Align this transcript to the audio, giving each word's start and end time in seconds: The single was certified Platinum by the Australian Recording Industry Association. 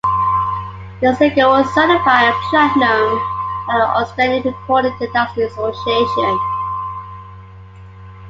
The 1.03 1.13
single 1.15 1.51
was 1.51 1.71
certified 1.75 2.33
Platinum 2.49 3.19
by 3.67 3.77
the 3.77 3.85
Australian 4.01 4.41
Recording 4.41 4.93
Industry 4.99 5.43
Association. 5.43 6.39